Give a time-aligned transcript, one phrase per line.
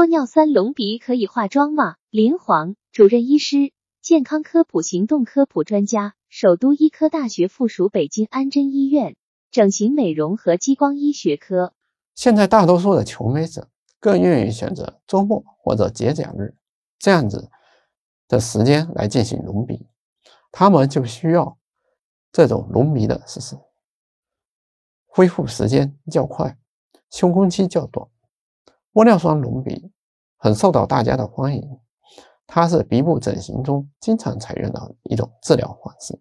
[0.00, 1.96] 玻尿酸隆鼻可以化妆吗？
[2.08, 9.14] 林煌，主任医师，健康科普行动科普专家，首都医科大学附属北京安贞医院
[9.50, 11.74] 整形美容和激光医学科。
[12.14, 13.68] 现在大多数的求美者
[13.98, 16.54] 更愿意选择周末或者节假日
[16.98, 17.50] 这样子
[18.26, 19.86] 的时间来进行隆鼻，
[20.50, 21.58] 他们就需要
[22.32, 23.58] 这种隆鼻的事实施，
[25.04, 26.56] 恢复时间较快，
[27.10, 28.08] 休工期较短。
[28.92, 29.92] 玻尿酸隆鼻
[30.36, 31.78] 很受到大家的欢迎，
[32.46, 36.20] 它是鼻部整形中经常采用的一种治疗方式。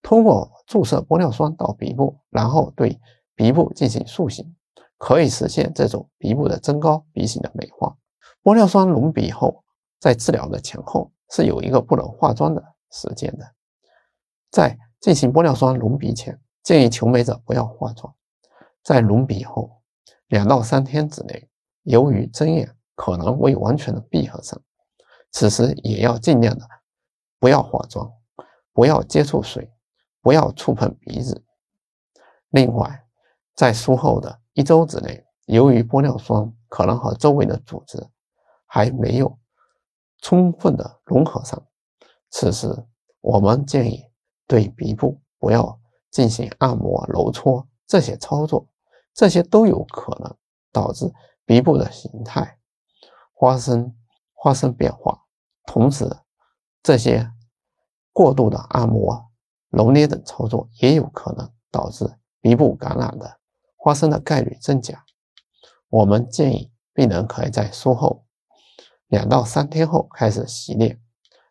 [0.00, 3.00] 通过注射玻尿酸到鼻部，然后对
[3.34, 4.54] 鼻部进行塑形，
[4.96, 7.96] 可以实现这种鼻部的增高、鼻型的美化。
[8.44, 9.64] 玻尿酸隆鼻后，
[9.98, 12.62] 在治疗的前后是有一个不能化妆的
[12.92, 13.44] 时间的。
[14.50, 18.12] 在进行玻尿酸隆鼻前，建议求美者不要化妆；
[18.84, 19.82] 在隆鼻后，
[20.28, 21.48] 两到三天之内。
[21.82, 24.60] 由于针眼可能未完全的闭合上，
[25.30, 26.66] 此时也要尽量的
[27.38, 28.12] 不要化妆，
[28.72, 29.72] 不要接触水，
[30.20, 31.44] 不要触碰鼻子。
[32.50, 33.04] 另外，
[33.54, 38.06] 在术后的一周之内，由于玻尿酸可能和周围的组织
[38.66, 39.38] 还没有
[40.18, 41.66] 充分的融合上，
[42.30, 42.68] 此时
[43.20, 44.04] 我们建议
[44.46, 48.68] 对鼻部不要进行按摩、揉搓这些操作，
[49.12, 50.36] 这些都有可能
[50.70, 51.12] 导致。
[51.44, 52.58] 鼻部的形态
[53.38, 53.96] 发生
[54.42, 55.22] 发生变化，
[55.66, 56.08] 同时
[56.82, 57.30] 这些
[58.12, 59.30] 过度的按摩、
[59.70, 63.38] 揉捏等操作也有可能导致鼻部感染的
[63.84, 65.04] 发生的概率增加。
[65.88, 68.24] 我们建议病人可以在术后
[69.08, 71.00] 两到三天后开始洗脸，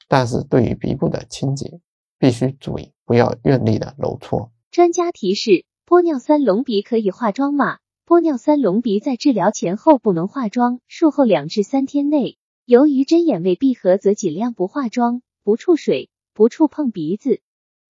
[0.08, 1.81] 但是对于鼻部的清洁
[2.17, 4.52] 必须注意，不要用力的揉搓。
[4.72, 7.80] 专家提示：玻尿酸隆鼻可以化妆吗？
[8.07, 17.41] 玻尿酸隆鼻在治疗前后不能化妆，术后两至三天内，由于针眼未闭合，则尽量不化妆、不触水、不触碰鼻子。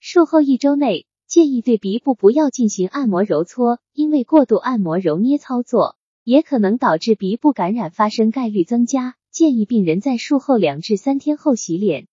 [0.00, 9.14] 术后一周内，建议对鼻部不要进行按摩揉搓，因为过度按摩揉捏操作也可能导致鼻部感染发生概率增加。
[9.30, 12.08] 建议病人在术后两至三天后洗脸。